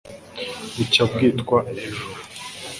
bucya 0.75 1.03
bwitwa 1.11 1.57
ejo 1.83 2.05